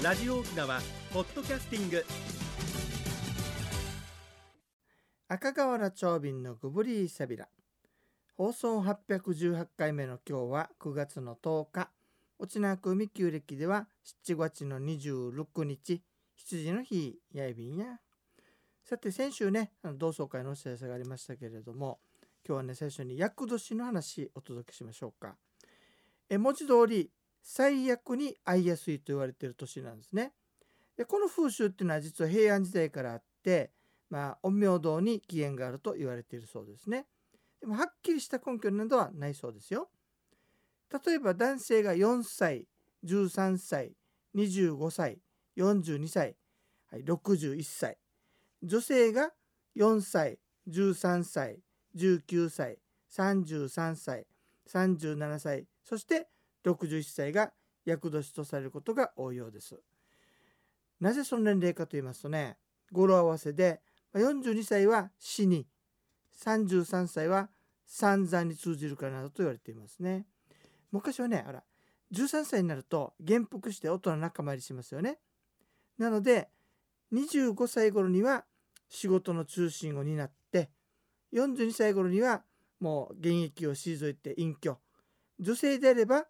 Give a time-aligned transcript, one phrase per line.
[0.00, 0.80] ラジオ沖縄
[1.12, 2.04] ポッドキャスティング。
[5.26, 7.48] 赤瓦長瓶のグブリーサビラ。
[8.36, 11.90] 放送818回目の今日は9月の10日。
[12.38, 13.88] 沖縄海旧暦では
[14.24, 16.00] 7月の26日。
[16.36, 17.98] 羊の日やいびんや。
[18.84, 21.98] さて先週ねあの同窓会のお知らせがありましたけれども
[22.46, 25.34] 今日はね最初に厄年の話お届けしましょうか。
[26.30, 27.10] え文字通り
[27.50, 30.34] 最悪に会いやすいと言われている年なんですね。
[30.98, 33.70] でこの風習っていうのは実は平安時代からあって
[34.10, 37.06] まあ陰陽道に起源があると言われているそうですね。
[37.58, 39.88] でもはっきりした根拠などはないそうですよ。
[41.06, 42.66] 例えば男性が4歳
[43.06, 43.92] 13歳
[44.34, 45.18] 25歳
[45.56, 46.36] 42歳、
[46.90, 47.96] はい、61歳
[48.62, 49.30] 女性が
[49.74, 51.60] 4歳13歳
[51.96, 52.78] 19歳
[53.10, 54.26] 33歳
[54.70, 56.28] 37歳そして
[56.64, 57.52] 61歳が
[57.84, 59.80] 厄年とされることが多いようです。
[61.00, 62.56] なぜその年齢かと言いますとね
[62.90, 63.80] 語呂合わせで
[64.14, 65.66] 42歳は死に
[66.42, 67.50] 33歳は
[67.86, 70.26] 散々に通じるからなどと言われていますね。
[70.90, 71.62] 昔はねあら
[72.12, 75.18] 13歳になると元服して大人仲間入りしますよね。
[75.98, 76.48] なので
[77.12, 78.44] 25歳頃には
[78.88, 80.70] 仕事の中心を担って
[81.32, 82.42] 42歳頃には
[82.80, 84.78] もう現役を退いて隠居
[85.40, 86.26] 女性であれば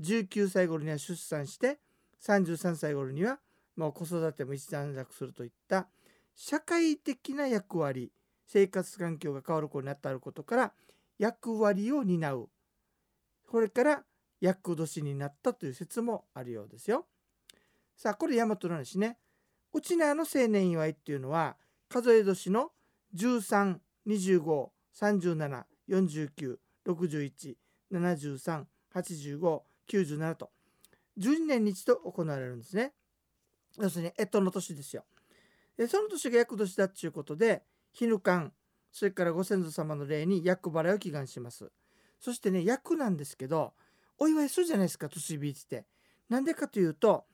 [0.00, 1.78] 19歳頃には出産して
[2.22, 3.38] 33歳頃には
[3.76, 5.88] もう子育ても一段落するといった
[6.34, 8.12] 社会的な役割
[8.46, 10.72] 生活環境が変わる頃になってあることから
[11.18, 12.48] 役割を担う
[13.46, 14.02] これから
[14.40, 17.06] 厄年になったという説もあるようですよ。
[17.96, 19.16] さあこれ大和の話ね。
[19.72, 21.56] うちなの青年祝いっていうのは
[21.88, 22.70] 数え年の
[29.88, 30.50] 97と
[31.18, 32.92] 12年に一度行われるんですね。
[33.78, 35.04] 要するに干支の年ですよ。
[35.76, 38.52] でその年が厄年だっていうことで日ぬかん
[38.92, 41.70] それからご先祖様の霊に厄払いを祈願します。
[42.20, 43.74] そしてね厄なんですけど
[44.18, 45.86] お祝いするじゃないですか年日って。
[46.28, 47.24] なんでかというと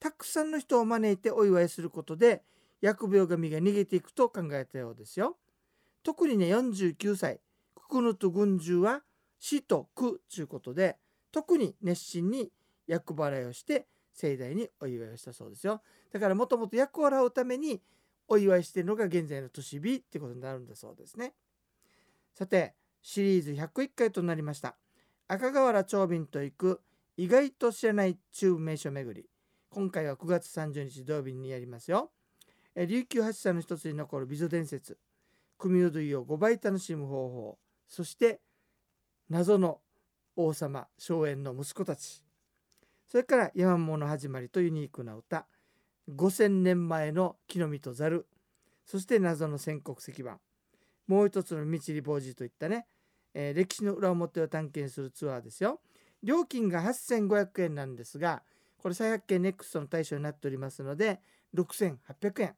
[0.00, 2.42] たくさんの人を招いてお祝いすることで
[2.82, 5.36] 疫病神が逃げていくと考えたようですよ。
[6.02, 7.40] 特にね49歳
[7.74, 9.02] ククヌと群衆は
[9.40, 10.96] 死と苦ということで
[11.38, 12.50] 特に熱心に
[12.88, 15.82] 厄払いをして盛大にお祝いをしたそうですよ。
[16.12, 17.80] だからもともと厄を払うために
[18.26, 21.34] お祝いしてるのが現在の年日ってことになるんだそうですね。
[22.34, 24.76] さてシリーズ101回となりました。
[25.28, 26.80] 赤瓦長瓶と行く
[27.16, 29.28] 意外と知らない中部名所巡り。
[29.70, 32.10] 今回は9月30日土曜日にやりますよ。
[32.74, 34.98] 琉球発祥の一つに残る美女伝説。
[35.56, 37.58] 組踊りを5倍楽しむ方法。
[37.86, 38.40] そして
[39.30, 39.78] 謎の
[40.40, 42.22] 王様荘園の息子たち。
[43.08, 45.46] それから山物始まりとユニークな歌。
[46.08, 48.26] 5,000年前の木の実とザル
[48.86, 50.38] そして謎の宣告石板
[51.06, 52.86] もう一つのみちり坊主といったね、
[53.34, 55.80] えー、歴史の裏表を探検するツアーですよ。
[56.22, 58.42] 料金が8500円なんですが
[58.78, 61.20] これ再発見ネクストの対象になっておりますので
[61.54, 62.54] 6800円。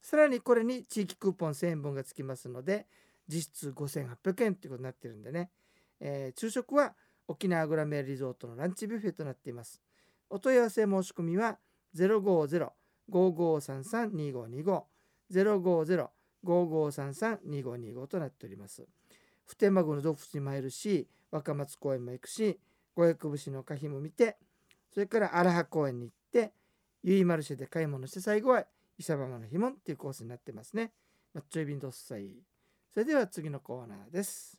[0.00, 2.86] さらにこれに地域クーポン1000円分がつきますので
[3.28, 5.50] 実質5800円ということになってるんでね、
[6.00, 6.94] えー、昼食は
[7.28, 9.82] 沖縄グラメリゾートのランチビュッフェとなっています
[10.30, 11.58] お問い合わせ申し込みは
[11.96, 14.82] 050-5533-2525
[16.44, 18.86] 050-5533-2525となっております
[19.46, 22.58] 普天間郡の洞窟に参るし若松公園も行くし
[22.94, 24.36] 五百節の可否も見て
[24.92, 26.52] それから荒葉公園に行って
[27.02, 28.64] ゆいマルシェで買い物して最後は
[28.98, 30.92] 伊佐浜のひもんっていうコースになってますね。
[31.32, 32.34] マッチョイビンドッサイ。
[32.92, 34.57] それでは次のコーナーです。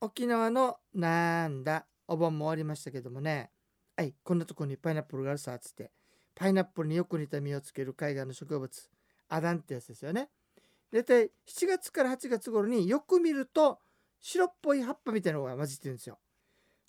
[0.00, 3.50] 沖縄のなんだお盆も終わりましたけどもね。
[3.96, 5.90] はいこんなとこにパイナップルがあるさっつって。
[6.34, 8.90] パイナップルによく似た実をつける海岸の植物。
[9.28, 10.30] アダンってやつですよね。
[10.90, 13.78] 大体7月から8月頃によく見ると
[14.20, 16.18] 白っぽい葉っぱみたいなのが混じってるんですよ。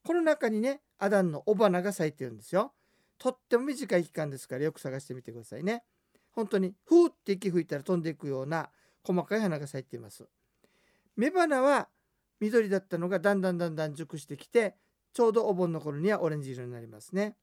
[0.06, 2.74] この中にねアダンの雄花が咲いてるんですよ。
[3.18, 5.84] とっても短い期間ですからよく探してみてくださいね。
[6.32, 8.70] 本当にふーって息吹いたら飛んでいくような
[9.04, 10.28] 細かい花が咲いています。
[11.18, 11.90] 雌花は
[12.42, 14.76] 緑だったのがだんだんだんだん熟してきて
[15.14, 17.38] ちょうどお盆の頃にはオレンジ色になりますね。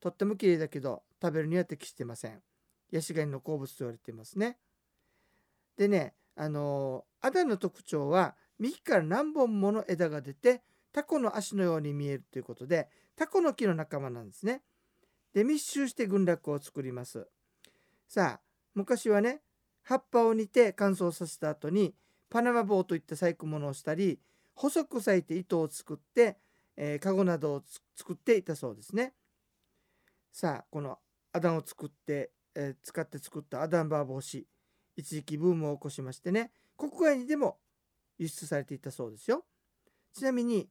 [0.00, 2.42] とっても綺麗だけど食べるには適してません。
[2.90, 4.56] ヤシガニの好物と言われていますね。
[5.76, 14.62] でねあのアダの特徴は幹から何本もの枝が出てタコの足のように見えるということでタコの木の仲間なんですね。
[15.34, 17.26] で密集して群落を作ります。
[18.08, 18.40] さあ
[18.74, 19.42] 昔はね
[19.82, 21.94] 葉っぱを煮て乾燥させた後に
[22.28, 24.20] パナマ棒といった細工物をしたり
[24.54, 26.38] 細く裂いて糸を作って
[26.76, 27.62] えー、カゴなどを
[27.94, 29.14] 作っていたそうですね。
[30.32, 30.98] さあこの
[31.32, 34.46] アダンを作って、えー、使って作ったアダンバー帽子
[34.94, 37.58] 一時期ブームを起こしましてね国外にでも
[38.18, 39.44] 輸出されていたそうですよ。
[40.12, 40.68] ちなみに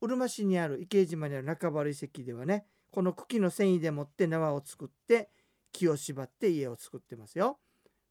[0.00, 5.30] うるま市にある池江島にある中原遺跡ではねこの茎の繊維でもって縄を作って
[5.72, 7.58] 木を縛って家を作ってますよ。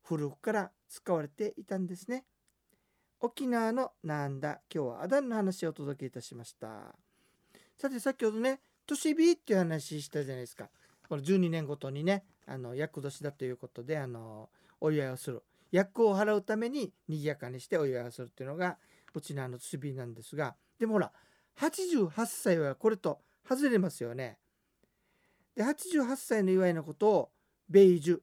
[0.03, 2.25] 古くから使われていたんですね。
[3.21, 6.95] 沖縄のなんだ今日はアダンの話をお届けいたしました。
[7.77, 10.69] さて先ほどね年日っていう話したじゃないですか。
[11.07, 14.49] この12年ごとにねあの厄年だということであの
[14.81, 15.43] お祝いをする。
[15.71, 18.77] 厄を払うために賑やかにしてお祝いをするっていうのが
[19.13, 20.55] うちのあの年日なんですが。
[20.79, 21.11] でもほら
[21.57, 24.37] 88歳はこれと外れますよね。
[25.55, 27.29] で88歳の祝いのことを
[27.69, 28.19] ベイジュ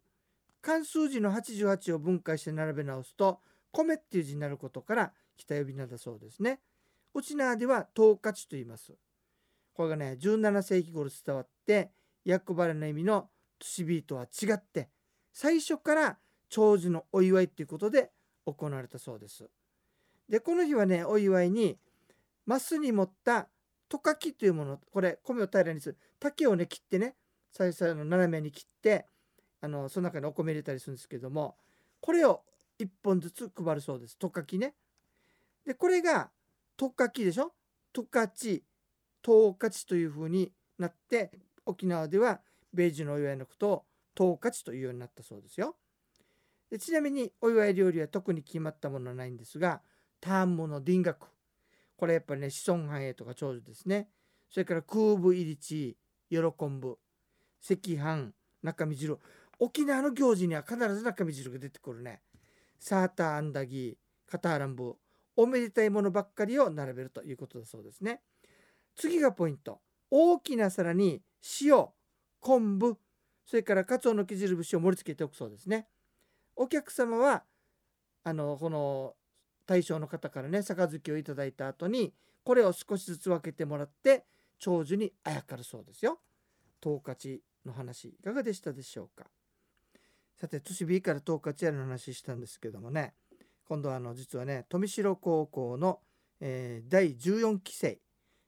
[0.61, 3.41] 漢数字の88を分解して並べ直すと
[3.73, 6.61] 米っていう字になることから北呼び名だそうですね。
[7.15, 8.95] 沖縄では十勝と言います。
[9.75, 11.91] これがね17世紀頃伝わって
[12.25, 13.29] 厄払いの意味の
[13.59, 14.89] 年ビーとは違って
[15.33, 18.11] 最初から長寿のお祝いっていうことで
[18.45, 19.49] 行われたそうです。
[20.29, 21.79] でこの日はねお祝いに
[22.47, 23.49] マスに持った
[23.89, 27.15] トカキというものこれ米を平らにする竹をね切ってね
[27.53, 29.07] 最初の斜めに切って
[29.61, 31.57] あのその中にお米入れたりするんですけども
[32.01, 32.43] これを
[32.83, 34.19] 1本ずつ配るそうです。
[34.19, 34.75] トカキね。
[35.67, 36.31] でこれが
[36.77, 37.53] トカキでしょ？
[37.93, 38.65] トカチ
[39.21, 41.31] トウカチというふうになって
[41.65, 42.41] 沖縄では
[42.75, 43.85] 米寿のお祝いのことを
[44.15, 45.77] トウカチというようになったそうですよ。
[46.71, 49.83] でちなみにお祝い料理は特に決まったものはないんですが
[50.21, 51.27] ターンモのディンガク。
[51.97, 54.09] これやっぱりね子孫繁栄とか長寿ですね。
[54.51, 55.97] それから空部入り地
[56.31, 56.99] 喜ぶ
[57.71, 58.33] 赤飯
[58.63, 59.19] 中身汁。
[59.59, 62.21] 沖縄の行事には必ず中身汁が出てくるね。
[62.83, 64.97] サーターアンダギーカターランブ
[65.37, 68.23] おめでたいものばっかりを並べるということだそうですね。
[68.97, 69.81] 次がポイント。
[70.11, 71.23] 大きな皿に
[71.61, 71.87] 塩
[72.41, 72.99] 昆布
[73.47, 75.87] それからかつおのき汁節を盛り付けておくそうですね。
[76.57, 77.45] お客様は
[78.25, 79.15] あのこの
[79.65, 82.13] 大将の方からね杯をいただいた後に
[82.43, 84.25] これを少しずつ分けてもらって
[84.59, 86.19] 長寿にあやかるそうですよ。
[86.81, 89.31] 十勝の話いかがでしたでしょうか？
[90.43, 93.15] さて都市 B から十勝屋の話したんですけどもね。
[93.65, 96.01] 今度はあの実はね富城高校の、
[96.41, 98.01] えー、第14期生。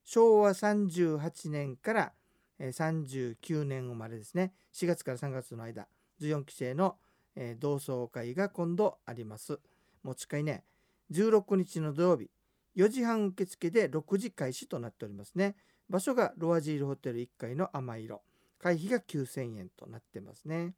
[0.03, 2.13] 昭和38年から、
[2.59, 4.51] え、39年生まれですね。
[4.73, 5.87] 4月から3月の間
[6.19, 6.97] 14期生の、
[7.37, 9.61] えー、同窓会が今度あります。
[10.03, 10.65] 持ち帰ね
[11.11, 12.29] 16日の土曜日
[12.75, 15.55] 4時半受付で6時開始となっておりますね。
[15.89, 18.21] 場所がロアジールホテル1階の甘色。
[18.59, 20.73] 会費が9000円となってますね。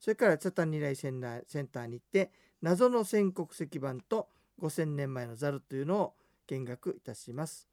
[0.00, 4.28] それから茶谷来センターに行って謎の宣告石板と
[4.60, 6.14] 5000年前のザルというのを
[6.48, 7.68] 見学いたします。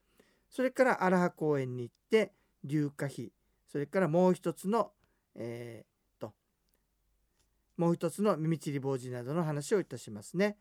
[0.52, 2.32] それから荒羽公園に行って
[2.64, 3.32] 龍華碑。
[3.68, 4.92] それからもう一つの
[5.34, 6.32] えー、と
[7.76, 10.58] もう一つの耳ちり坊主などの話をいたしますね。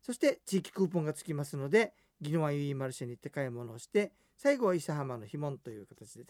[0.00, 1.92] そして地域クーポンがつきますので
[2.22, 6.24] 宜野湾ユイマルシェに行って買い物をして最後は伊佐浜のひもんという形で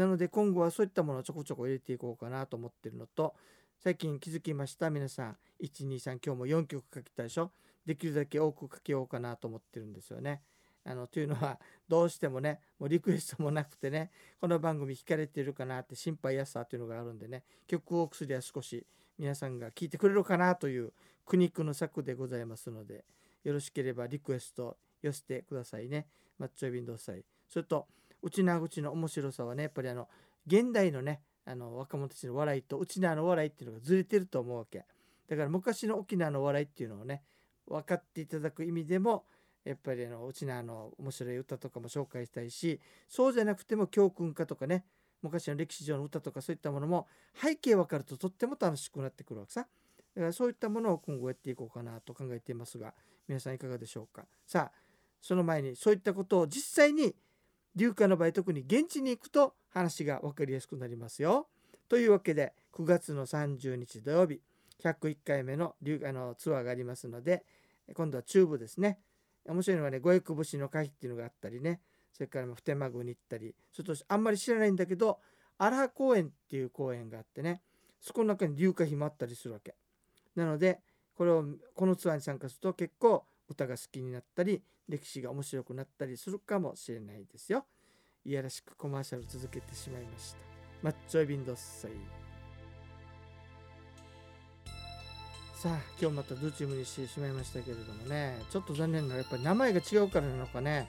[0.00, 3.34] なので今後はそういったものをちょこちょこ入れていこうかなと思ってるのと
[3.78, 4.88] 最近気づきました？
[4.88, 7.50] 皆さん123今日も4曲書きたいでしょ？
[7.84, 10.40] できるだけ多く書けようかなと思ってるんですよね。
[10.84, 18.86] あのというのはどうしてもねもうリクエストもなくてねこの番組聞かれてるかなって心配やすさというのがあるんでね曲を薬は少し
[19.18, 20.94] 皆さんが聞いてくれるかなという
[21.26, 23.04] 苦肉の策でございますので
[23.44, 26.06] よろしければリクエスト寄せてくださいね。
[26.38, 27.86] マッチョイビンドサイそれと
[28.22, 30.08] うちなぐちの面白さはねやっぱりあの
[30.46, 34.84] 現代のねあの若者たちの笑いとうちなの笑いっていうのがずれてると思うわけ。
[35.28, 37.22] だから昔の沖縄の笑いっていうのをね
[37.66, 39.24] 分かっていただく意味でも
[39.64, 44.84] やっぱりあのうちなの面白い歌とかも紹介したいしそうじゃなくても教訓歌とかね
[45.22, 49.66] 昔の歴史上の歌とかそういったものも背景分かるととっても楽しくなってくるわけさ。
[50.16, 52.94] だからそういったものを今後やっていこうかなと考えていますが
[53.28, 54.24] 皆さんいかがでしょうか。
[54.46, 57.14] さあその前にそういったことを実際に
[57.76, 61.48] 流化の場合特に現地に行くと話が分かりやすくなりますよ。
[61.88, 64.40] というわけで9月の30日土曜日
[64.82, 67.44] 101回目の流あのツアーがありますので
[67.94, 68.98] 今度は中部ですね。
[69.46, 71.80] 面白いのはね五役節の会っていうのがあったりね。
[72.12, 75.18] それから普天間宮に行ったりそれとあんまり知らないんだけど
[75.58, 77.62] 荒波公園っていう公園があってね。
[78.00, 79.74] そこの中に流歌碑もあったりするわけ。
[80.34, 80.80] なので
[81.14, 87.64] これをこのツアーに参加すると結構歌が好きになったり歴史が面白くなったりするかもしれないですよ。
[88.24, 90.38] いやらしくコマーシャル続けてしまいました。
[90.82, 91.92] マッチョイビンドッサイ。
[95.54, 98.36] さあ今日またドチームにしてしまいましたけれどもね。
[98.50, 100.88] ちょっと残念なのはやっぱり名前が違うからなのかね。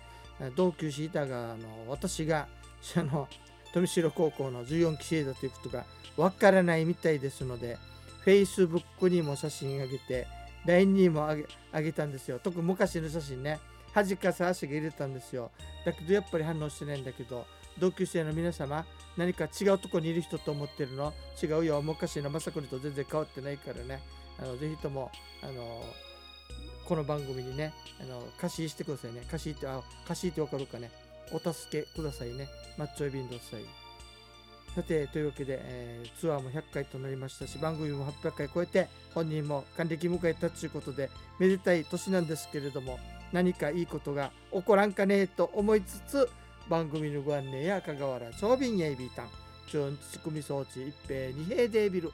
[0.56, 2.48] 同級生いたがあの私が
[2.98, 3.28] あの
[3.74, 5.86] 富城高校の14期生だということが
[6.18, 7.78] わからないみたいですので
[8.26, 10.28] Facebook にも写真上げて
[10.66, 12.40] LINE にもあげあげたんですよ。
[12.40, 13.60] 特に昔の写真ね。
[13.94, 15.52] 恥かさ足が入れたんですよ。
[15.86, 17.46] だけどやっぱり反応してないんだけど
[17.80, 18.86] 同級生の皆様
[19.18, 21.14] 何か違うとこにいる人と思ってるの？
[21.42, 21.78] 違うよ。
[21.80, 24.02] お昔の正邦と全然変わってないからね。
[24.40, 25.12] あのぜひとも
[25.44, 25.84] あの
[26.88, 29.24] この番組にねあの貸ししてくださいね。
[29.30, 30.92] 貸しってあ貸しってわかるかね。
[31.34, 32.48] お助けくださいね。
[32.78, 33.66] マッチョイビンドサイ
[34.76, 42.98] さてというわけで、えー、ツアーも100回となりましたし番組も800回超えて本人も還暦迎えたということでめでたい年なんですけれども
[43.32, 46.30] 何かいいことが起こらんかねえと思いつつ
[46.70, 49.30] 番組のご案内や香川原長瓶やいびいたん
[49.68, 52.12] 中仕組み装置一平二平デービル